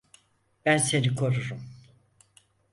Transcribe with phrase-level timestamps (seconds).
[0.65, 1.61] Ben seni korurum.